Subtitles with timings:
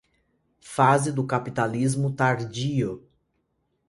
[0.63, 3.07] Fase do capitalismo tardio